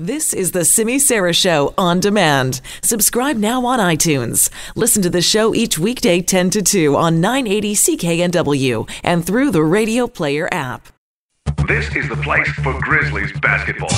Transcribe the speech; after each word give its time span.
This 0.00 0.32
is 0.32 0.52
the 0.52 0.64
Simi 0.64 0.98
Sara 0.98 1.34
Show 1.34 1.74
on 1.76 2.00
demand. 2.00 2.62
Subscribe 2.82 3.36
now 3.36 3.66
on 3.66 3.78
iTunes. 3.78 4.48
Listen 4.74 5.02
to 5.02 5.10
the 5.10 5.20
show 5.20 5.54
each 5.54 5.78
weekday 5.78 6.22
10 6.22 6.48
to 6.48 6.62
2 6.62 6.96
on 6.96 7.20
980 7.20 7.74
CKNW 7.74 8.90
and 9.04 9.26
through 9.26 9.50
the 9.50 9.62
Radio 9.62 10.06
Player 10.06 10.48
app. 10.50 10.88
This 11.68 11.94
is 11.94 12.08
the 12.08 12.16
place 12.16 12.48
for 12.62 12.80
Grizzlies 12.80 13.38
basketball. 13.40 13.90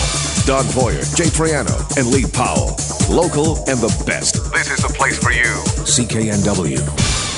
Don 0.44 0.64
Poier, 0.74 1.06
Jay 1.16 1.30
Triano, 1.30 1.96
and 1.96 2.08
Lee 2.08 2.26
Powell. 2.32 2.74
Local 3.08 3.58
and 3.70 3.78
the 3.78 4.04
best. 4.04 4.52
This 4.52 4.72
is 4.72 4.78
the 4.78 4.92
place 4.96 5.22
for 5.22 5.30
you. 5.30 5.44
CKNW. 5.86 6.82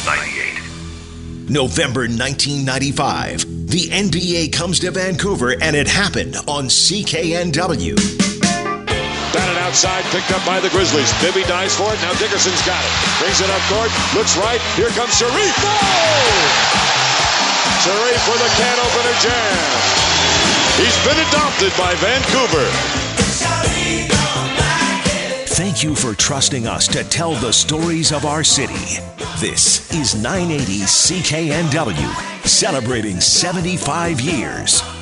98. 0.07 1.51
November 1.51 2.09
1995. 2.09 3.69
The 3.69 3.89
NBA 3.91 4.53
comes 4.55 4.79
to 4.79 4.91
Vancouver 4.91 5.61
and 5.61 5.77
it 5.77 5.89
happened 5.89 6.37
on 6.47 6.67
CKNW. 6.67 8.14
Batted 9.35 9.59
outside, 9.59 10.05
picked 10.15 10.31
up 10.31 10.47
by 10.47 10.61
the 10.61 10.71
Grizzlies. 10.71 11.11
Bibby 11.19 11.43
dives 11.51 11.75
for 11.75 11.91
it. 11.91 11.99
Now 12.07 12.15
Dickerson's 12.23 12.63
got 12.63 12.79
it. 12.87 12.93
Brings 13.19 13.43
it 13.43 13.51
up 13.51 13.59
court. 13.67 13.91
Looks 14.15 14.39
right. 14.39 14.63
Here 14.79 14.95
comes 14.95 15.11
Shareef. 15.19 15.55
Oh! 15.59 16.95
Shareef 17.83 18.23
with 18.31 18.47
a 18.47 18.51
can 18.55 18.79
opener 18.79 19.15
jam. 19.19 20.15
He's 20.79 20.95
been 21.03 21.19
adopted 21.27 21.73
by 21.77 21.95
Vancouver. 21.99 22.71
Thank 25.55 25.83
you 25.83 25.97
for 25.97 26.15
trusting 26.15 26.69
us 26.69 26.87
to 26.89 27.03
tell 27.03 27.35
the 27.35 27.53
stories 27.53 28.13
of 28.13 28.25
our 28.25 28.45
city. 28.45 29.03
This 29.39 29.93
is 29.93 30.15
980 30.15 30.81
CKNW, 30.81 32.47
celebrating 32.47 33.21
75 33.21 34.21
years. 34.21 34.94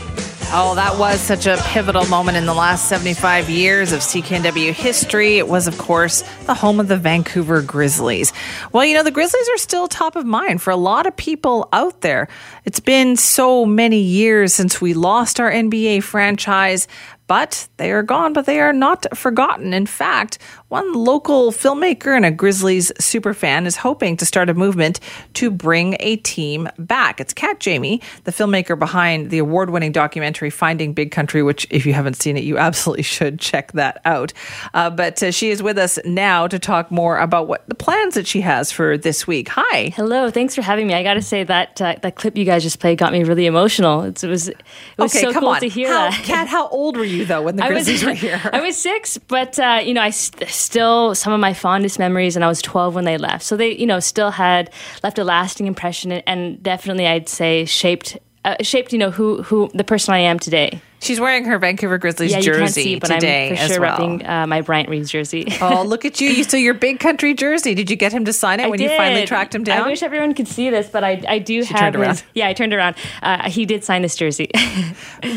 Oh, 0.55 0.75
that 0.75 0.99
was 0.99 1.19
such 1.19 1.47
a 1.47 1.57
pivotal 1.69 2.05
moment 2.09 2.37
in 2.37 2.45
the 2.45 2.53
last 2.53 2.87
75 2.87 3.49
years 3.49 3.91
of 3.93 4.01
CKNW 4.01 4.75
history. 4.75 5.39
It 5.39 5.49
was, 5.49 5.67
of 5.67 5.79
course, 5.79 6.21
the 6.45 6.53
home 6.53 6.79
of 6.79 6.89
the 6.89 6.99
Vancouver 6.99 7.63
Grizzlies. 7.63 8.35
Well, 8.71 8.85
you 8.85 8.93
know, 8.93 9.03
the 9.03 9.11
Grizzlies 9.11 9.49
are 9.49 9.57
still 9.57 9.89
top 9.89 10.15
of 10.15 10.27
mind 10.27 10.61
for 10.61 10.71
a 10.71 10.77
lot 10.77 11.07
of 11.07 11.17
people 11.17 11.71
out 11.73 12.03
there. 12.03 12.29
It's 12.67 12.81
been 12.81 13.17
so 13.17 13.65
many 13.65 14.01
years 14.01 14.53
since 14.53 14.79
we 14.79 14.93
lost 14.93 15.41
our 15.41 15.51
NBA 15.51 16.03
franchise, 16.03 16.87
but 17.29 17.67
they 17.79 17.91
are 17.91 18.03
gone, 18.03 18.35
but 18.35 18.45
they 18.45 18.61
are 18.61 18.75
not 18.75 19.07
forgotten. 19.17 19.73
In 19.73 19.87
fact, 19.87 20.37
one 20.73 20.95
local 20.95 21.53
filmmaker 21.53 22.17
and 22.17 22.25
a 22.25 22.31
Grizzlies 22.31 22.91
superfan 22.93 23.67
is 23.67 23.77
hoping 23.77 24.17
to 24.17 24.25
start 24.25 24.49
a 24.49 24.55
movement 24.55 25.01
to 25.35 25.51
bring 25.51 25.99
a 26.01 26.17
team 26.17 26.67
back. 26.79 27.21
It's 27.21 27.35
Kat 27.35 27.61
Jayme, 27.61 28.03
the 28.25 28.33
filmmaker 28.33 28.79
behind 28.79 29.29
the 29.29 29.37
award 29.37 29.69
winning 29.69 29.93
documentary 29.93 30.49
Finding 30.49 30.95
Big 30.95 31.11
Country, 31.11 31.43
which, 31.43 31.67
if 31.69 31.85
you 31.85 31.93
haven't 31.93 32.15
seen 32.15 32.39
it, 32.39 32.45
you 32.45 32.57
absolutely 32.73 33.03
should 33.03 33.39
check 33.39 33.73
that 33.73 34.01
out. 34.07 34.33
Uh, 34.73 34.89
but 34.89 35.23
uh, 35.23 35.31
she 35.31 35.51
is 35.51 35.63
with 35.63 35.77
us 35.77 35.99
now 36.07 36.47
to 36.47 36.59
talk 36.59 36.91
more 36.91 37.19
about 37.19 37.49
what 37.49 37.69
the 37.69 37.75
plans 37.75 38.15
that 38.15 38.27
she 38.27 38.41
has 38.41 38.73
for 38.73 38.97
this 38.97 39.27
week. 39.27 39.51
Hi. 39.51 39.93
Hello, 39.95 40.31
thanks 40.31 40.55
for 40.55 40.63
having 40.63 40.87
me. 40.87 40.95
I 40.95 41.03
got 41.03 41.15
to 41.15 41.23
say 41.23 41.45
that 41.45 41.83
uh, 41.83 41.97
that 42.01 42.15
clip 42.15 42.35
you 42.39 42.47
guys 42.47 42.63
just 42.63 42.81
played 42.81 42.97
got 42.97 43.13
me 43.13 43.25
really 43.25 43.45
emotional. 43.45 44.05
It's, 44.05 44.25
it 44.25 44.29
was 44.29 44.49
it 44.49 44.57
was 44.97 45.15
okay, 45.15 45.27
so 45.27 45.35
come 45.35 45.43
cool 45.43 45.51
on. 45.51 45.61
to 45.61 45.69
hear 45.69 45.89
how, 45.89 46.09
that. 46.09 46.25
Kat, 46.25 46.49
how 46.49 46.69
old 46.69 46.97
were 46.97 47.05
you 47.05 47.27
though 47.27 47.43
when 47.43 47.57
the 47.57 47.65
I 47.67 47.69
was, 47.69 47.85
Grizzlies 47.85 48.07
were 48.07 48.15
here? 48.15 48.41
I 48.55 48.63
was 48.63 48.81
six, 48.81 49.19
but 49.19 49.59
uh, 49.59 49.83
you 49.85 49.93
know, 49.93 50.01
I 50.01 50.09
st- 50.09 50.62
still 50.63 51.15
some 51.15 51.33
of 51.33 51.41
my 51.41 51.53
fondest 51.53 51.99
memories, 51.99 52.37
and 52.37 52.45
I 52.45 52.49
was 52.49 52.63
twelve 52.63 52.95
when 52.95 53.05
they 53.05 53.19
left. 53.19 53.45
So 53.45 53.57
they, 53.57 53.77
you 53.77 53.87
know, 53.87 54.01
still 54.01 54.31
had 54.31 54.71
left 55.03 55.19
a 55.19 55.25
lasting 55.25 55.67
impression, 55.67 56.13
and, 56.13 56.23
and 56.27 56.63
definitely, 56.63 57.07
I'd 57.07 57.29
say, 57.29 57.65
shaped 57.65 58.19
uh, 58.45 58.57
shaped, 58.61 58.93
you 58.93 58.99
know, 58.99 59.11
who 59.11 59.43
who 59.43 59.71
the 59.75 59.85
person 59.85 60.15
I 60.15 60.19
am 60.19 60.39
today. 60.39 60.81
She's 61.03 61.19
wearing 61.19 61.45
her 61.47 61.59
Vancouver 61.59 61.99
Grizzlies 61.99 62.31
yeah, 62.31 62.39
you 62.39 62.45
jersey 62.45 62.61
can't 62.61 62.73
see, 62.73 62.99
but 63.01 63.09
today 63.09 63.51
I'm 63.51 63.57
for 63.57 63.63
as 63.63 63.71
sure 63.73 63.81
well. 63.81 63.99
repping 63.99 64.29
uh, 64.29 64.47
my 64.47 64.61
Bryant 64.61 64.89
Reeves 64.89 65.11
jersey. 65.11 65.49
oh, 65.61 65.83
look 65.87 66.05
at 66.05 66.21
you! 66.21 66.31
You 66.31 66.45
so 66.45 66.57
your 66.57 66.75
big 66.75 67.01
country 67.01 67.35
jersey. 67.35 67.75
Did 67.75 67.91
you 67.91 67.97
get 67.97 68.13
him 68.13 68.25
to 68.27 68.33
sign 68.33 68.61
it 68.61 68.67
I 68.67 68.69
when 68.69 68.81
you 68.81 68.89
finally 68.89 69.27
tracked 69.27 69.53
him 69.53 69.65
down? 69.65 69.83
I 69.83 69.89
wish 69.89 70.03
everyone 70.05 70.33
could 70.33 70.47
see 70.47 70.71
this, 70.71 70.89
but 70.89 71.03
I, 71.03 71.21
I 71.27 71.39
do 71.41 71.65
She 71.65 71.75
have 71.75 71.95
turned 71.95 72.07
his. 72.07 72.23
Yeah, 72.35 72.47
I 72.47 72.53
turned 72.53 72.73
around. 72.73 72.95
Uh, 73.21 73.51
he 73.51 73.67
did 73.67 73.83
sign 73.83 74.03
this 74.03 74.15
jersey. 74.17 74.51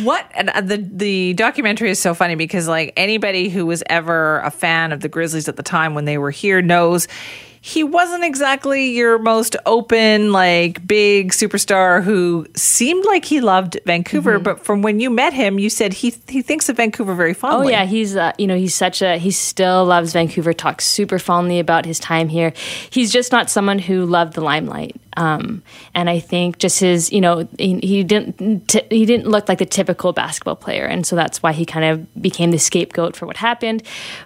What 0.03 0.29
and 0.33 0.49
uh, 0.49 0.61
the 0.61 0.77
the 0.77 1.33
documentary 1.33 1.89
is 1.89 1.99
so 1.99 2.13
funny 2.13 2.35
because 2.35 2.67
like 2.67 2.93
anybody 2.97 3.49
who 3.49 3.65
was 3.65 3.83
ever 3.87 4.39
a 4.39 4.51
fan 4.51 4.91
of 4.91 4.99
the 4.99 5.09
Grizzlies 5.09 5.47
at 5.47 5.55
the 5.55 5.63
time 5.63 5.93
when 5.93 6.05
they 6.05 6.17
were 6.17 6.31
here 6.31 6.61
knows 6.61 7.07
he 7.65 7.83
wasn't 7.83 8.23
exactly 8.23 8.91
your 8.91 9.17
most 9.17 9.55
open 9.65 10.31
like 10.31 10.85
big 10.85 11.31
superstar 11.31 12.03
who 12.03 12.45
seemed 12.55 13.03
like 13.05 13.25
he 13.25 13.41
loved 13.41 13.79
Vancouver 13.87 14.37
but 14.37 14.63
from 14.63 14.83
when 14.83 14.99
you 14.99 15.09
met 15.09 15.33
him 15.33 15.54
you 15.59 15.69
said 15.69 15.93
he 15.93 16.13
he 16.27 16.41
thinks 16.41 16.69
of 16.69 16.77
Vancouver 16.77 17.13
very 17.13 17.33
fondly. 17.33 17.67
Oh 17.67 17.69
yeah, 17.69 17.85
he's 17.85 18.15
uh, 18.15 18.33
you 18.37 18.47
know 18.47 18.57
he's 18.57 18.75
such 18.75 19.01
a 19.01 19.17
he 19.17 19.31
still 19.31 19.85
loves 19.85 20.13
Vancouver. 20.13 20.53
Talks 20.53 20.85
super 20.85 21.19
fondly 21.19 21.59
about 21.59 21.85
his 21.85 21.99
time 21.99 22.29
here. 22.29 22.53
He's 22.89 23.11
just 23.11 23.31
not 23.31 23.49
someone 23.49 23.79
who 23.79 24.05
loved 24.05 24.33
the 24.33 24.41
limelight. 24.41 24.95
Um, 25.17 25.63
and 25.93 26.09
I 26.09 26.19
think 26.19 26.57
just 26.57 26.79
his 26.79 27.11
you 27.11 27.21
know 27.21 27.47
he, 27.57 27.79
he 27.79 28.03
didn't 28.03 28.67
t- 28.67 28.87
he 28.89 29.05
didn't 29.05 29.27
look 29.27 29.47
like 29.47 29.59
the 29.59 29.65
typical 29.65 30.13
basketball 30.13 30.55
player, 30.55 30.85
and 30.85 31.05
so 31.05 31.15
that's 31.15 31.41
why 31.41 31.53
he 31.53 31.65
kind 31.65 31.85
of 31.85 32.21
became 32.21 32.51
the 32.51 32.59
scapegoat 32.59 33.15
for 33.15 33.25
what 33.25 33.37
happened. 33.37 33.83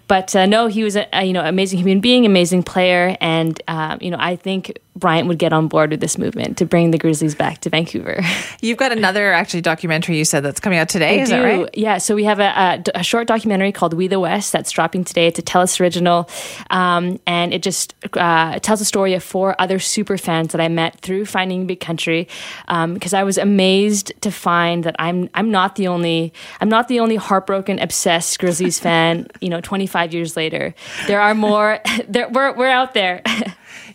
But 0.07 0.35
uh, 0.35 0.45
no, 0.45 0.67
he 0.67 0.83
was 0.83 0.95
a, 0.95 1.07
a 1.13 1.23
you 1.23 1.33
know 1.33 1.45
amazing 1.45 1.79
human 1.79 1.99
being, 1.99 2.25
amazing 2.25 2.63
player, 2.63 3.17
and 3.21 3.61
um, 3.67 3.99
you 4.01 4.09
know 4.09 4.17
I 4.19 4.35
think 4.35 4.79
Bryant 4.99 5.27
would 5.27 5.39
get 5.39 5.53
on 5.53 5.67
board 5.67 5.91
with 5.91 5.99
this 6.01 6.17
movement 6.17 6.57
to 6.57 6.65
bring 6.65 6.91
the 6.91 6.97
Grizzlies 6.97 7.35
back 7.35 7.61
to 7.61 7.69
Vancouver. 7.69 8.21
You've 8.61 8.77
got 8.77 8.91
another 8.91 9.31
actually 9.31 9.61
documentary 9.61 10.17
you 10.17 10.25
said 10.25 10.43
that's 10.43 10.59
coming 10.59 10.77
out 10.79 10.89
today 10.89 11.19
I 11.19 11.23
is 11.23 11.29
do. 11.29 11.35
that 11.35 11.43
right? 11.43 11.69
Yeah. 11.73 11.97
So 11.97 12.15
we 12.15 12.25
have 12.25 12.39
a, 12.39 12.83
a, 12.95 12.99
a 12.99 13.03
short 13.03 13.27
documentary 13.27 13.71
called 13.71 13.93
We 13.93 14.07
the 14.07 14.19
West 14.19 14.51
that's 14.51 14.71
dropping 14.71 15.05
today. 15.05 15.27
It's 15.27 15.39
a 15.39 15.41
Telus 15.41 15.79
original, 15.79 16.29
um, 16.69 17.19
and 17.25 17.53
it 17.53 17.63
just 17.63 17.95
uh, 18.13 18.53
it 18.55 18.63
tells 18.63 18.79
the 18.79 18.85
story 18.85 19.13
of 19.13 19.23
four 19.23 19.55
other 19.59 19.79
super 19.79 20.17
fans 20.17 20.51
that 20.51 20.61
I 20.61 20.67
met 20.67 20.99
through 21.01 21.25
Finding 21.25 21.65
Big 21.67 21.79
Country. 21.79 22.27
Because 22.67 23.13
I 23.13 23.23
was 23.23 23.37
amazed 23.37 24.11
to 24.21 24.31
find 24.31 24.83
that 24.83 24.95
I'm 24.99 25.29
I'm 25.33 25.51
not 25.51 25.75
the 25.75 25.87
only 25.87 26.33
I'm 26.61 26.69
not 26.69 26.87
the 26.87 26.99
only 26.99 27.15
heartbroken, 27.15 27.79
obsessed 27.79 28.39
Grizzlies 28.39 28.79
fan. 28.85 29.27
You 29.41 29.49
know, 29.49 29.61
25 29.61 30.13
years 30.13 30.35
later, 30.35 30.73
there 31.07 31.21
are 31.21 31.33
more. 31.33 31.79
There, 32.07 32.29
we're 32.29 32.55
we're 32.55 32.69
out 32.69 32.93
there. 32.93 33.21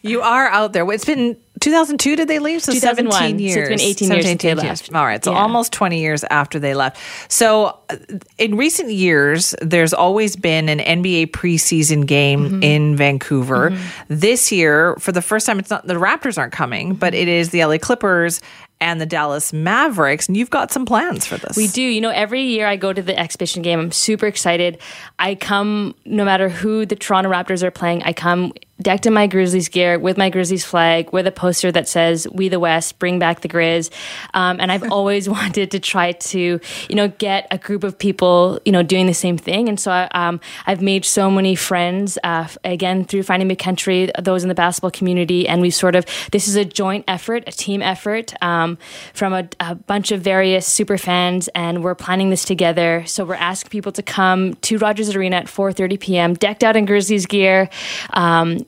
You 0.04 0.20
are 0.20 0.48
out 0.48 0.72
there. 0.72 0.90
It's 0.92 1.04
been 1.04 1.36
2002 1.60 2.16
did 2.16 2.28
they 2.28 2.38
leave? 2.38 2.62
So 2.62 2.72
2001. 2.72 3.12
17 3.12 3.38
So 3.38 3.42
years. 3.42 3.68
it's 3.70 3.82
been 3.82 3.88
18 3.88 4.10
years 4.10 4.24
since 4.26 4.42
they 4.42 4.48
18 4.50 4.56
left. 4.68 4.94
All 4.94 5.04
right. 5.06 5.24
So 5.24 5.32
Yeah. 5.32 5.38
almost 5.38 5.72
20 5.72 5.98
years 6.00 6.24
after 6.30 6.58
they 6.58 6.74
left. 6.74 6.98
So 7.32 7.78
uh, 7.88 7.96
in 8.36 8.56
recent 8.56 8.90
years, 8.92 9.54
there's 9.62 9.94
always 9.94 10.36
been 10.36 10.68
an 10.68 10.78
NBA 10.80 11.28
preseason 11.30 12.06
game 12.06 12.44
Mm-hmm. 12.44 12.62
in 12.62 12.96
Vancouver. 12.96 13.76
This 14.08 14.52
year, 14.52 14.94
for 14.98 15.10
the 15.12 15.22
first 15.22 15.46
time, 15.46 15.58
it's 15.58 15.70
not 15.70 15.86
the 15.86 15.94
Raptors 15.94 16.36
aren't 16.36 16.52
coming, 16.52 16.94
but 16.94 17.14
it 17.14 17.28
is 17.28 17.50
the 17.50 17.64
LA 17.64 17.78
Clippers 17.78 18.42
and 18.80 19.00
the 19.00 19.06
Dallas 19.06 19.52
Mavericks. 19.54 20.26
And 20.28 20.36
you've 20.36 20.50
got 20.50 20.70
some 20.70 20.84
plans 20.84 21.24
for 21.24 21.38
this. 21.38 21.56
We 21.56 21.68
do. 21.68 21.80
You 21.80 22.02
know, 22.02 22.10
every 22.10 22.42
year 22.42 22.66
I 22.66 22.76
go 22.76 22.92
to 22.92 23.00
the 23.00 23.16
exhibition 23.18 23.62
game. 23.62 23.78
I'm 23.80 23.92
super 23.92 24.26
excited. 24.26 24.78
I 25.18 25.36
come 25.36 25.94
no 26.04 26.24
matter 26.26 26.50
who 26.50 26.84
the 26.84 26.96
Toronto 26.96 27.30
Raptors 27.30 27.62
are 27.62 27.70
playing. 27.70 28.02
I 28.02 28.12
come 28.12 28.52
decked 28.80 29.06
in 29.06 29.12
my 29.12 29.26
Grizzlies 29.26 29.68
gear 29.68 29.98
with 29.98 30.16
my 30.16 30.30
Grizzlies 30.30 30.64
flag, 30.64 31.12
with 31.12 31.26
a 31.26 31.32
poster 31.32 31.70
that 31.72 31.88
says 31.88 32.26
"We 32.32 32.48
the 32.48 32.60
West, 32.60 32.98
bring 32.98 33.18
back 33.18 33.40
the 33.40 33.48
Grizz." 33.48 33.90
Um, 34.34 34.58
and 34.60 34.72
I've 34.72 34.90
always 34.92 35.28
wanted 35.28 35.70
to 35.72 35.80
try 35.80 36.12
to, 36.12 36.60
you 36.88 36.94
know, 36.94 37.08
get 37.08 37.46
a 37.50 37.58
group 37.58 37.84
of 37.84 37.98
people, 37.98 38.60
you 38.64 38.72
know, 38.72 38.82
doing 38.82 39.06
the 39.06 39.14
same 39.14 39.38
thing. 39.38 39.68
And 39.68 39.78
so 39.78 39.90
I, 39.90 40.08
um, 40.12 40.40
I've 40.66 40.82
made 40.82 41.04
so 41.04 41.30
many 41.30 41.54
friends 41.54 42.18
uh, 42.24 42.48
again 42.64 43.04
through 43.04 43.22
finding 43.22 43.48
big 43.48 43.58
country, 43.58 44.10
those 44.20 44.42
in 44.42 44.48
the 44.48 44.54
basketball 44.54 44.90
community, 44.90 45.46
and 45.48 45.60
we 45.60 45.70
sort 45.70 45.94
of 45.94 46.04
this 46.32 46.48
is 46.48 46.56
a 46.56 46.64
joint 46.64 47.04
effort, 47.08 47.44
a 47.46 47.52
team 47.52 47.82
effort 47.82 48.34
um, 48.42 48.78
from 49.12 49.32
a, 49.32 49.48
a 49.60 49.74
bunch 49.74 50.10
of 50.10 50.20
various 50.20 50.66
super 50.66 50.98
fans, 50.98 51.48
and 51.54 51.84
we're 51.84 51.94
planning 51.94 52.30
this 52.30 52.44
together. 52.44 53.04
So 53.06 53.24
we're 53.24 53.34
asking 53.34 53.70
people 53.70 53.92
to 53.92 54.02
come 54.02 54.54
to 54.54 54.78
Rogers 54.78 55.14
Arena 55.14 55.36
at 55.36 55.46
4:30 55.46 56.00
p.m. 56.00 56.34
decked 56.34 56.64
out 56.64 56.76
in 56.76 56.84
Grizzlies 56.84 57.26
gear. 57.26 57.68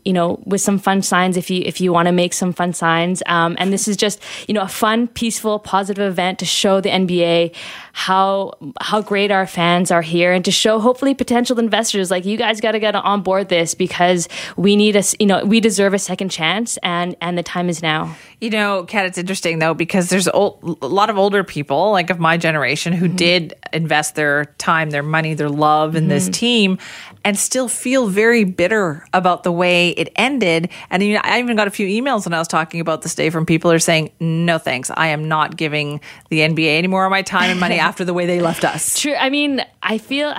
You 0.06 0.12
know, 0.12 0.40
with 0.44 0.60
some 0.60 0.78
fun 0.78 1.02
signs 1.02 1.36
if 1.36 1.50
you 1.50 1.62
if 1.66 1.80
you 1.80 1.92
want 1.92 2.06
to 2.06 2.12
make 2.12 2.32
some 2.32 2.52
fun 2.52 2.72
signs. 2.72 3.22
Um, 3.26 3.56
and 3.58 3.72
this 3.72 3.88
is 3.88 3.96
just 3.96 4.22
you 4.46 4.54
know 4.54 4.62
a 4.62 4.68
fun, 4.68 5.08
peaceful, 5.08 5.58
positive 5.58 6.06
event 6.12 6.38
to 6.38 6.44
show 6.44 6.80
the 6.80 6.90
NBA 6.90 7.54
how 7.92 8.52
how 8.80 9.00
great 9.02 9.30
our 9.30 9.46
fans 9.46 9.90
are 9.90 10.02
here, 10.02 10.32
and 10.32 10.44
to 10.44 10.52
show 10.52 10.78
hopefully 10.78 11.14
potential 11.14 11.58
investors 11.58 12.10
like 12.10 12.24
you 12.24 12.36
guys 12.36 12.60
got 12.60 12.72
to 12.72 12.78
get 12.78 12.94
on 12.94 13.22
board 13.22 13.48
this 13.48 13.74
because 13.74 14.28
we 14.56 14.76
need 14.76 14.96
us. 14.96 15.14
You 15.18 15.26
know, 15.26 15.44
we 15.44 15.58
deserve 15.60 15.94
a 15.94 15.98
second 15.98 16.28
chance, 16.30 16.78
and 16.82 17.16
and 17.20 17.36
the 17.36 17.42
time 17.42 17.68
is 17.68 17.82
now. 17.82 18.14
You 18.40 18.50
know, 18.50 18.84
Kat, 18.84 19.06
it's 19.06 19.16
interesting 19.18 19.58
though 19.58 19.72
because 19.74 20.10
there's 20.10 20.28
old, 20.28 20.78
a 20.82 20.86
lot 20.86 21.08
of 21.08 21.16
older 21.16 21.42
people 21.42 21.90
like 21.92 22.10
of 22.10 22.18
my 22.20 22.36
generation 22.36 22.92
who 22.92 23.06
Mm-hmm. 23.06 23.16
did 23.16 23.54
invest 23.72 24.14
their 24.14 24.46
time, 24.58 24.90
their 24.90 25.02
money, 25.02 25.34
their 25.34 25.48
love 25.48 25.96
in 25.96 26.08
this 26.08 26.28
team, 26.28 26.76
and 27.26 27.36
still 27.36 27.68
feel 27.68 28.06
very 28.06 28.44
bitter 28.44 29.04
about 29.12 29.42
the 29.42 29.50
way 29.50 29.90
it 29.90 30.12
ended. 30.14 30.70
And 30.90 31.02
you 31.02 31.14
know, 31.14 31.20
I 31.24 31.40
even 31.40 31.56
got 31.56 31.66
a 31.66 31.72
few 31.72 31.88
emails 31.88 32.24
when 32.24 32.32
I 32.32 32.38
was 32.38 32.46
talking 32.46 32.78
about 32.78 33.02
this 33.02 33.16
day 33.16 33.30
from 33.30 33.44
people 33.44 33.68
who 33.68 33.74
are 33.74 33.80
saying, 33.80 34.12
"No 34.20 34.58
thanks, 34.58 34.92
I 34.96 35.08
am 35.08 35.26
not 35.26 35.56
giving 35.56 36.00
the 36.30 36.42
NBA 36.42 36.78
any 36.78 36.86
more 36.86 37.04
of 37.04 37.10
my 37.10 37.22
time 37.22 37.50
and 37.50 37.58
money 37.58 37.78
after 37.80 38.04
the 38.04 38.14
way 38.14 38.26
they 38.26 38.40
left 38.40 38.64
us." 38.64 39.00
True. 39.00 39.16
I 39.16 39.28
mean, 39.30 39.60
I 39.82 39.98
feel 39.98 40.36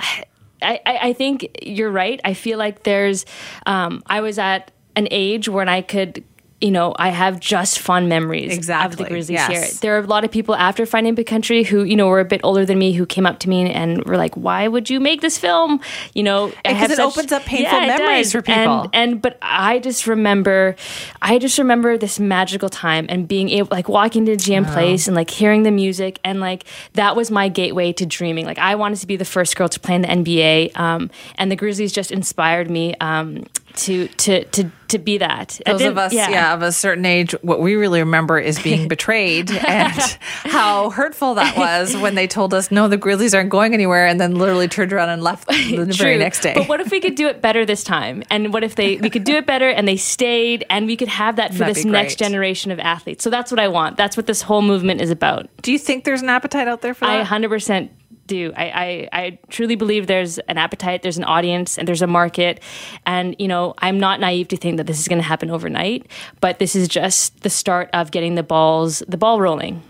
I, 0.62 0.80
I, 0.84 1.12
think 1.12 1.58
you're 1.62 1.90
right. 1.90 2.20
I 2.24 2.32
feel 2.32 2.58
like 2.58 2.84
there's, 2.84 3.26
um, 3.66 4.02
I 4.06 4.22
was 4.22 4.38
at 4.38 4.72
an 4.96 5.06
age 5.12 5.48
when 5.48 5.68
I 5.68 5.82
could 5.82 6.24
you 6.60 6.72
know, 6.72 6.92
I 6.98 7.10
have 7.10 7.38
just 7.38 7.78
fond 7.78 8.08
memories 8.08 8.52
exactly. 8.52 8.92
of 8.92 8.98
the 8.98 9.04
Grizzlies 9.04 9.34
yes. 9.34 9.48
here. 9.48 9.80
There 9.80 9.96
are 9.96 10.02
a 10.02 10.06
lot 10.06 10.24
of 10.24 10.32
people 10.32 10.56
after 10.56 10.86
finding 10.86 11.14
Big 11.14 11.28
Country 11.28 11.62
who, 11.62 11.84
you 11.84 11.94
know, 11.94 12.08
were 12.08 12.18
a 12.18 12.24
bit 12.24 12.40
older 12.42 12.66
than 12.66 12.80
me 12.80 12.92
who 12.92 13.06
came 13.06 13.26
up 13.26 13.38
to 13.40 13.48
me 13.48 13.70
and 13.70 14.04
were 14.04 14.16
like, 14.16 14.36
"Why 14.36 14.66
would 14.66 14.90
you 14.90 14.98
make 14.98 15.20
this 15.20 15.38
film?" 15.38 15.80
You 16.14 16.24
know, 16.24 16.52
because 16.64 16.90
it 16.90 16.96
such, 16.96 17.06
opens 17.06 17.30
up 17.30 17.42
painful 17.44 17.78
yeah, 17.78 17.96
memories 17.96 18.32
for 18.32 18.42
people. 18.42 18.90
And, 18.92 18.94
and 18.94 19.22
but 19.22 19.38
I 19.40 19.78
just 19.78 20.08
remember, 20.08 20.74
I 21.22 21.38
just 21.38 21.58
remember 21.58 21.96
this 21.96 22.18
magical 22.18 22.68
time 22.68 23.06
and 23.08 23.28
being 23.28 23.50
able, 23.50 23.68
like, 23.70 23.88
walking 23.88 24.26
to 24.26 24.32
GM 24.32 24.64
wow. 24.64 24.72
Place 24.72 25.06
and 25.06 25.14
like 25.14 25.30
hearing 25.30 25.62
the 25.62 25.70
music 25.70 26.18
and 26.24 26.40
like 26.40 26.64
that 26.94 27.14
was 27.14 27.30
my 27.30 27.48
gateway 27.48 27.92
to 27.92 28.04
dreaming. 28.04 28.46
Like, 28.46 28.58
I 28.58 28.74
wanted 28.74 28.98
to 28.98 29.06
be 29.06 29.14
the 29.14 29.24
first 29.24 29.54
girl 29.54 29.68
to 29.68 29.78
play 29.78 29.94
in 29.94 30.02
the 30.02 30.08
NBA, 30.08 30.76
um, 30.76 31.08
and 31.36 31.52
the 31.52 31.56
Grizzlies 31.56 31.92
just 31.92 32.10
inspired 32.10 32.68
me. 32.68 32.96
Um, 33.00 33.44
to 33.78 34.08
to 34.08 34.44
to 34.44 34.70
to 34.88 34.98
be 34.98 35.18
that. 35.18 35.60
Those 35.66 35.82
of 35.82 35.98
us, 35.98 36.12
yeah. 36.12 36.30
yeah. 36.30 36.54
of 36.54 36.62
a 36.62 36.72
certain 36.72 37.04
age, 37.04 37.32
what 37.42 37.60
we 37.60 37.74
really 37.74 38.00
remember 38.00 38.38
is 38.38 38.58
being 38.58 38.88
betrayed 38.88 39.50
and 39.66 40.18
how 40.44 40.90
hurtful 40.90 41.34
that 41.34 41.56
was 41.56 41.96
when 41.96 42.14
they 42.14 42.26
told 42.26 42.54
us, 42.54 42.70
no, 42.70 42.88
the 42.88 42.96
Grizzlies 42.96 43.34
aren't 43.34 43.50
going 43.50 43.74
anywhere, 43.74 44.06
and 44.06 44.20
then 44.20 44.36
literally 44.36 44.66
turned 44.66 44.92
around 44.92 45.10
and 45.10 45.22
left 45.22 45.46
the 45.46 45.86
very 45.96 46.18
next 46.18 46.40
day. 46.40 46.54
But 46.54 46.68
what 46.68 46.80
if 46.80 46.90
we 46.90 47.00
could 47.00 47.14
do 47.14 47.28
it 47.28 47.42
better 47.42 47.64
this 47.66 47.84
time? 47.84 48.22
And 48.30 48.52
what 48.52 48.64
if 48.64 48.74
they 48.74 48.96
we 48.96 49.10
could 49.10 49.24
do 49.24 49.34
it 49.34 49.46
better 49.46 49.68
and 49.68 49.86
they 49.86 49.96
stayed, 49.96 50.64
and 50.70 50.86
we 50.86 50.96
could 50.96 51.08
have 51.08 51.36
that 51.36 51.52
for 51.52 51.58
That'd 51.58 51.76
this 51.76 51.84
next 51.84 52.18
generation 52.18 52.70
of 52.70 52.78
athletes? 52.78 53.22
So 53.22 53.30
that's 53.30 53.50
what 53.50 53.60
I 53.60 53.68
want. 53.68 53.96
That's 53.96 54.16
what 54.16 54.26
this 54.26 54.42
whole 54.42 54.62
movement 54.62 55.00
is 55.00 55.10
about. 55.10 55.48
Do 55.62 55.70
you 55.72 55.78
think 55.78 56.04
there's 56.04 56.22
an 56.22 56.28
appetite 56.28 56.68
out 56.68 56.80
there 56.80 56.94
for 56.94 57.06
that? 57.06 57.20
I 57.20 57.38
100% 57.38 57.90
do. 58.28 58.52
I, 58.56 58.64
I, 58.64 59.08
I, 59.12 59.38
truly 59.48 59.74
believe 59.74 60.06
there's 60.06 60.38
an 60.38 60.58
appetite, 60.58 61.02
there's 61.02 61.18
an 61.18 61.24
audience, 61.24 61.78
and 61.78 61.88
there's 61.88 62.02
a 62.02 62.06
market. 62.06 62.60
And, 63.04 63.34
you 63.40 63.48
know, 63.48 63.74
I'm 63.78 63.98
not 63.98 64.20
naive 64.20 64.48
to 64.48 64.56
think 64.56 64.76
that 64.76 64.86
this 64.86 65.00
is 65.00 65.08
going 65.08 65.18
to 65.18 65.26
happen 65.26 65.50
overnight, 65.50 66.06
but 66.40 66.60
this 66.60 66.76
is 66.76 66.86
just 66.86 67.42
the 67.42 67.50
start 67.50 67.90
of 67.92 68.12
getting 68.12 68.36
the 68.36 68.44
balls, 68.44 69.02
the 69.08 69.16
ball 69.16 69.40
rolling. 69.40 69.82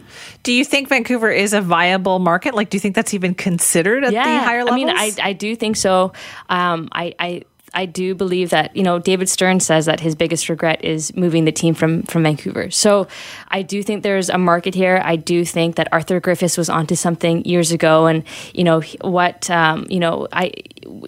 Do 0.42 0.52
you 0.52 0.64
think 0.64 0.88
Vancouver 0.88 1.30
is 1.30 1.52
a 1.52 1.60
viable 1.60 2.18
market? 2.18 2.54
Like, 2.54 2.70
do 2.70 2.76
you 2.76 2.80
think 2.80 2.94
that's 2.94 3.12
even 3.12 3.34
considered 3.34 4.04
at 4.04 4.12
yeah, 4.12 4.24
the 4.24 4.44
higher 4.44 4.64
levels? 4.64 4.72
I 4.72 4.76
mean, 4.76 4.90
I, 4.90 5.12
I 5.22 5.32
do 5.34 5.54
think 5.54 5.76
so. 5.76 6.12
Um, 6.48 6.88
I, 6.92 7.14
I 7.18 7.42
I 7.74 7.86
do 7.86 8.14
believe 8.14 8.50
that 8.50 8.74
you 8.76 8.82
know 8.82 8.98
David 8.98 9.28
Stern 9.28 9.60
says 9.60 9.86
that 9.86 10.00
his 10.00 10.14
biggest 10.14 10.48
regret 10.48 10.84
is 10.84 11.14
moving 11.16 11.44
the 11.44 11.52
team 11.52 11.74
from 11.74 12.02
from 12.04 12.22
Vancouver. 12.22 12.70
So 12.70 13.06
I 13.48 13.62
do 13.62 13.82
think 13.82 14.02
there's 14.02 14.28
a 14.28 14.38
market 14.38 14.74
here. 14.74 15.00
I 15.04 15.16
do 15.16 15.44
think 15.44 15.76
that 15.76 15.88
Arthur 15.92 16.20
Griffiths 16.20 16.56
was 16.56 16.68
onto 16.68 16.94
something 16.94 17.44
years 17.44 17.72
ago, 17.72 18.06
and 18.06 18.24
you 18.54 18.64
know 18.64 18.80
what 19.00 19.48
um, 19.50 19.86
you 19.88 20.00
know 20.00 20.28
I 20.32 20.52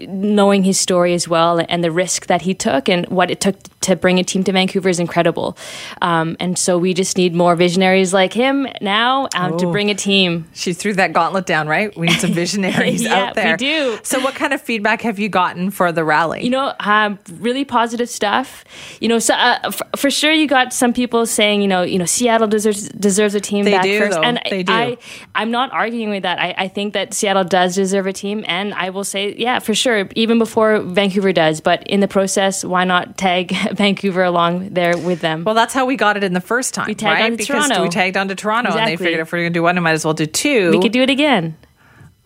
knowing 0.08 0.64
his 0.64 0.78
story 0.78 1.14
as 1.14 1.28
well 1.28 1.64
and 1.68 1.82
the 1.82 1.90
risk 1.90 2.26
that 2.26 2.42
he 2.42 2.54
took 2.54 2.88
and 2.88 3.06
what 3.08 3.30
it 3.30 3.40
took 3.40 3.56
to 3.80 3.96
bring 3.96 4.18
a 4.18 4.24
team 4.24 4.44
to 4.44 4.52
Vancouver 4.52 4.88
is 4.88 5.00
incredible. 5.00 5.56
Um, 6.02 6.36
and 6.38 6.58
so 6.58 6.78
we 6.78 6.94
just 6.94 7.16
need 7.16 7.34
more 7.34 7.56
visionaries 7.56 8.12
like 8.12 8.32
him 8.32 8.66
now 8.80 9.28
um, 9.34 9.56
to 9.58 9.70
bring 9.70 9.90
a 9.90 9.94
team. 9.94 10.46
She 10.52 10.72
threw 10.72 10.92
that 10.94 11.12
gauntlet 11.12 11.46
down, 11.46 11.66
right? 11.66 11.96
We 11.96 12.08
need 12.08 12.20
some 12.20 12.32
visionaries 12.34 13.02
yeah, 13.02 13.16
out 13.16 13.34
there. 13.34 13.54
We 13.54 13.56
do. 13.56 13.98
So, 14.02 14.20
what 14.20 14.34
kind 14.34 14.52
of 14.52 14.60
feedback 14.60 15.02
have 15.02 15.18
you 15.18 15.28
gotten 15.28 15.70
for 15.70 15.92
the 15.92 16.04
rally? 16.04 16.44
You 16.44 16.50
know, 16.50 16.74
um, 16.80 17.18
really 17.32 17.64
positive 17.64 18.08
stuff. 18.08 18.64
You 19.00 19.08
know, 19.08 19.18
so, 19.18 19.34
uh, 19.34 19.58
f- 19.64 19.82
for 19.96 20.10
sure, 20.10 20.32
you 20.32 20.46
got 20.46 20.72
some 20.72 20.92
people 20.92 21.26
saying, 21.26 21.62
you 21.62 21.68
know, 21.68 21.82
you 21.82 21.98
know, 21.98 22.04
Seattle 22.04 22.48
deserves 22.48 22.88
deserves 22.88 23.34
a 23.34 23.40
team 23.40 23.64
they 23.64 23.72
back 23.72 23.82
do, 23.82 23.98
first, 23.98 24.16
though. 24.16 24.22
and 24.22 24.40
they 24.48 24.62
do. 24.62 24.72
I, 24.72 24.98
I'm 25.34 25.50
not 25.50 25.72
arguing 25.72 26.10
with 26.10 26.22
that. 26.24 26.38
I, 26.38 26.54
I 26.56 26.68
think 26.68 26.94
that 26.94 27.14
Seattle 27.14 27.44
does 27.44 27.74
deserve 27.74 28.06
a 28.06 28.12
team, 28.12 28.44
and 28.46 28.74
I 28.74 28.90
will 28.90 29.04
say, 29.04 29.34
yeah, 29.36 29.58
for 29.58 29.69
sure, 29.74 30.08
even 30.14 30.38
before 30.38 30.80
Vancouver 30.80 31.32
does. 31.32 31.60
But 31.60 31.86
in 31.86 32.00
the 32.00 32.08
process, 32.08 32.64
why 32.64 32.84
not 32.84 33.18
tag 33.18 33.52
Vancouver 33.72 34.22
along 34.22 34.70
there 34.70 34.96
with 34.96 35.20
them? 35.20 35.44
Well, 35.44 35.54
that's 35.54 35.74
how 35.74 35.86
we 35.86 35.96
got 35.96 36.16
it 36.16 36.24
in 36.24 36.32
the 36.32 36.40
first 36.40 36.74
time. 36.74 36.86
We 36.86 36.94
tagged 36.94 37.20
right? 37.20 37.30
on 37.30 37.36
because 37.36 37.66
Toronto. 37.66 37.82
we 37.82 37.88
tagged 37.88 38.16
onto 38.16 38.34
Toronto, 38.34 38.70
exactly. 38.70 38.92
and 38.92 39.00
they 39.00 39.04
figured 39.04 39.20
if 39.20 39.32
we're 39.32 39.40
going 39.40 39.52
to 39.52 39.58
do 39.58 39.62
one, 39.62 39.74
we 39.76 39.80
might 39.80 39.92
as 39.92 40.04
well 40.04 40.14
do 40.14 40.26
two. 40.26 40.70
We 40.70 40.80
could 40.80 40.92
do 40.92 41.02
it 41.02 41.10
again. 41.10 41.56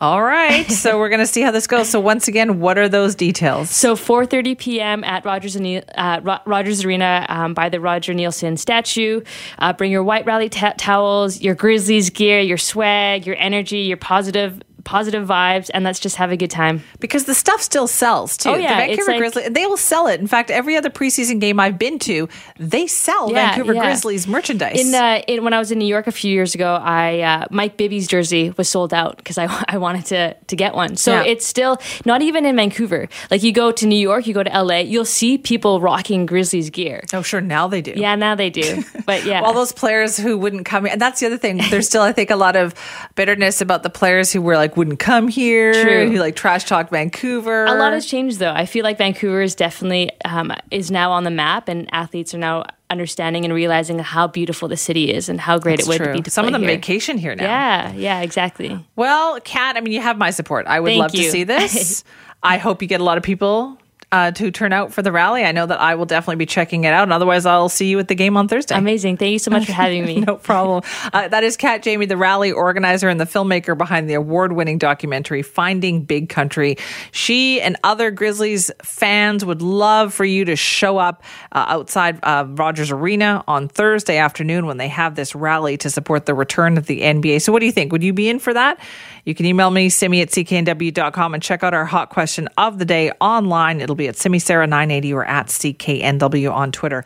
All 0.01 0.23
right, 0.23 0.71
so 0.71 0.99
we're 0.99 1.09
going 1.09 1.21
to 1.21 1.27
see 1.27 1.41
how 1.41 1.51
this 1.51 1.67
goes. 1.67 1.89
So 1.89 2.01
once 2.01 2.27
again, 2.27 2.61
what 2.61 2.77
are 2.77 2.89
those 2.89 3.15
details? 3.15 3.71
So 3.71 3.95
4:30 3.95 4.59
p.m. 4.59 5.05
at 5.05 5.25
Rogers 5.25 5.57
uh, 5.57 6.39
Rogers 6.45 6.85
Arena 6.85 7.25
um, 7.29 7.55
by 7.55 7.69
the 7.69 7.81
Roger 7.81 8.13
Neilson 8.13 8.59
statue. 8.59 9.23
Uh, 9.59 9.73
bring 9.73 9.93
your 9.93 10.03
white 10.03 10.27
rally 10.27 10.49
t- 10.49 10.69
towels, 10.77 11.41
your 11.41 11.55
Grizzlies 11.55 12.11
gear, 12.11 12.41
your 12.41 12.59
swag, 12.59 13.25
your 13.25 13.37
energy, 13.37 13.79
your 13.79 13.97
positive 13.97 14.61
positive 14.85 15.27
vibes, 15.27 15.71
and 15.73 15.85
let's 15.85 15.99
just 15.99 16.17
have 16.17 16.31
a 16.31 16.37
good 16.37 16.51
time. 16.51 16.83
Because 17.01 17.25
the 17.25 17.35
stuff 17.35 17.61
still 17.61 17.87
sells 17.87 18.37
too. 18.37 18.51
Oh, 18.51 18.55
yeah, 18.55 18.81
the 18.81 18.87
Vancouver 18.87 19.11
like, 19.11 19.19
Grizzlies, 19.19 19.51
they 19.51 19.67
will 19.67 19.77
sell 19.77 20.07
it. 20.07 20.21
In 20.21 20.27
fact, 20.27 20.51
every 20.51 20.77
other 20.77 20.91
preseason 20.91 21.41
game 21.41 21.59
I've 21.59 21.79
been 21.79 21.99
to, 22.01 22.29
they 22.59 22.87
sell 22.87 23.31
yeah, 23.31 23.49
Vancouver 23.49 23.75
yeah. 23.75 23.85
Grizzlies 23.85 24.27
merchandise. 24.27 24.81
In, 24.81 24.95
uh, 24.95 25.23
in, 25.27 25.45
when 25.45 25.53
I 25.53 25.59
was 25.59 25.71
in 25.71 25.79
New 25.79 25.87
York 25.87 26.07
a 26.07 26.13
few 26.13 26.33
years 26.33 26.55
ago, 26.55 26.75
I 26.75 27.21
uh, 27.21 27.47
Mike 27.51 27.77
Bibby's 27.77 28.07
jersey 28.07 28.55
was 28.57 28.69
sold 28.69 28.95
out 28.95 29.17
because 29.17 29.39
I, 29.39 29.65
I 29.69 29.79
wanted 29.79 30.07
to 30.07 30.35
to 30.35 30.57
get 30.57 30.75
one. 30.75 30.97
So 30.97 31.13
yeah. 31.13 31.25
it's 31.25 31.47
still 31.47 31.79
not 32.05 32.23
even 32.23 32.45
in 32.45 32.57
Vancouver. 32.57 33.09
Like 33.31 33.43
you 33.43 33.53
go 33.53 33.73
to 33.73 33.87
New 33.87 33.97
York, 33.97 34.27
you 34.27 34.35
go 34.35 34.43
to 34.43 34.63
LA, 34.63 34.79
you'll 34.79 35.05
see 35.05 35.39
people 35.39 35.81
rocking 35.81 36.27
Grizzlies 36.27 36.71
gear. 36.71 37.05
Oh, 37.13 37.23
sure, 37.23 37.41
now 37.41 37.69
they 37.69 37.83
do. 37.83 37.93
Yeah, 37.97 38.15
now 38.17 38.35
they 38.35 38.51
do. 38.51 38.83
But 39.07 39.27
yeah, 39.27 39.43
all 39.43 39.53
those 39.53 39.73
players 39.73 40.17
who 40.17 40.39
wouldn't 40.39 40.65
come, 40.65 40.87
and 40.87 40.99
that's 40.99 41.21
the 41.21 41.27
other 41.27 41.37
thing. 41.37 41.61
There's 41.69 41.87
still, 41.87 42.01
I 42.01 42.13
think, 42.13 42.31
a 42.31 42.37
lot 42.37 42.57
of 42.57 42.75
bitterness 43.17 43.61
about 43.61 43.83
the 43.83 43.91
players 43.91 44.33
who 44.33 44.41
were 44.41 44.57
like 44.57 44.74
wouldn't 44.77 44.99
come 44.99 45.29
here 45.29 45.45
here. 45.45 45.73
True. 45.85 46.11
He 46.11 46.19
like 46.19 46.37
trash 46.37 46.65
talked 46.65 46.91
Vancouver. 46.91 47.65
A 47.67 47.75
lot 47.75 47.93
has 47.93 48.07
changed 48.07 48.39
though. 48.39 48.53
I 48.53 48.67
feel 48.67 48.85
like 48.85 48.99
Vancouver 48.99 49.43
is 49.43 49.55
definitely 49.55 50.11
um, 50.25 50.53
is 50.71 50.91
now 50.91 51.13
on 51.13 51.25
the 51.25 51.31
map, 51.31 51.69
and 51.69 51.89
athletes 51.93 52.35
are 52.35 52.39
now 52.39 52.65
understanding 52.91 53.45
and 53.45 53.53
realizing 53.55 53.99
how 53.99 54.27
beautiful 54.27 54.69
the 54.69 54.77
city 54.77 55.13
is 55.13 55.29
and 55.29 55.41
how 55.41 55.59
great 55.59 55.79
That's 55.79 55.89
it 55.89 55.91
would 55.91 56.05
true. 56.05 56.13
be 56.15 56.23
to 56.23 56.31
some 56.31 56.47
of 56.47 56.53
them 56.53 56.63
here. 56.63 56.71
vacation 56.71 57.19
here 57.19 57.35
now. 57.35 57.45
Yeah, 57.45 57.93
yeah, 57.93 58.21
exactly. 58.21 58.85
Well, 58.97 59.41
Kat, 59.41 59.77
I 59.77 59.81
mean, 59.81 59.93
you 59.93 60.01
have 60.01 60.19
my 60.19 60.31
support. 60.31 60.67
I 60.67 60.81
would 60.81 60.89
Thank 60.89 61.01
love 61.01 61.15
you. 61.15 61.25
to 61.25 61.31
see 61.31 61.45
this. 61.45 62.05
I 62.43 62.59
hope 62.59 62.83
you 62.83 62.89
get 62.89 63.01
a 63.01 63.05
lot 63.05 63.17
of 63.17 63.25
people 63.25 63.79
uh, 64.13 64.31
to 64.33 64.51
turn 64.51 64.73
out 64.73 64.93
for 64.93 65.03
the 65.03 65.13
rally. 65.13 65.45
I 65.45 65.53
know 65.53 65.67
that 65.67 65.81
I 65.81 65.95
will 65.95 66.07
definitely 66.07 66.37
be 66.37 66.47
checking 66.47 66.85
it 66.85 66.93
out. 66.93 67.05
And 67.05 67.13
otherwise, 67.13 67.47
I'll 67.47 67.69
see 67.69 67.87
you 67.87 67.99
at 67.99 68.09
the 68.09 68.15
game 68.15 68.37
on 68.37 68.49
Thursday. 68.49 68.77
Amazing. 68.77 69.17
Thank 69.17 69.33
you 69.33 69.39
so 69.39 69.51
much 69.51 69.67
for 69.67 69.73
having 69.73 70.05
me. 70.05 70.21
no 70.27 70.37
problem. 70.37 70.83
Uh, 71.13 71.29
that 71.29 71.45
is 71.45 71.57
Kat 71.57 71.83
Jayme, 71.83 72.09
the 72.09 72.17
rally 72.17 72.53
organizer 72.53 73.09
and 73.09 73.21
the 73.21 73.25
filmmaker 73.25 73.77
behind 73.77 74.09
the 74.09 74.15
award 74.15 74.53
winning 74.53 74.79
documentary, 74.79 75.43
Finding 75.43 76.03
Big 76.05 76.29
Country. 76.29 76.77
She 77.13 77.61
and 77.61 77.77
other 77.85 78.11
Grizzlies 78.11 78.71
fans 78.83 79.45
would 79.45 79.63
love 79.63 80.15
for 80.15 80.25
you 80.25 80.45
to 80.45 80.57
show 80.57 80.99
up 80.99 81.23
uh, 81.53 81.65
outside 81.69 82.19
Rogers 82.59 82.91
Arena 82.91 83.45
on 83.49 83.69
Thursday 83.69 84.19
afternoon 84.19 84.67
when 84.67 84.77
they 84.77 84.89
have 84.89 85.15
this 85.15 85.35
rally 85.35 85.77
to 85.79 85.91
support 85.91 86.27
the 86.27 86.35
return 86.35 86.79
of 86.79 86.87
the 86.87 87.03
NBA. 87.03 87.43
So, 87.43 87.53
what 87.53 87.61
do 87.61 87.67
you 87.67 87.73
think? 87.73 87.93
Would 87.93 88.03
you 88.03 88.13
be 88.13 88.29
in 88.29 88.39
for 88.39 88.55
that? 88.55 88.79
You 89.25 89.35
can 89.35 89.47
email 89.47 89.71
me, 89.71 89.89
simi 89.89 90.21
at 90.21 90.29
cknw.com, 90.29 91.35
and 91.35 91.43
check 91.43 91.63
out 91.63 91.73
our 91.73 91.87
hot 91.87 92.11
question 92.11 92.49
of 92.59 92.79
the 92.79 92.85
day 92.85 93.11
online. 93.21 93.81
It'll 93.81 93.95
be 93.95 94.04
at 94.09 94.17
simisara980 94.17 95.13
or 95.15 95.25
at 95.25 95.49
cknw 95.49 96.53
on 96.53 96.73
Twitter. 96.73 97.05